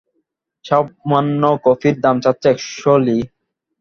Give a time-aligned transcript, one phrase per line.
[0.65, 3.17] সামান্য কফির দাম চাচ্ছে একুশ লী।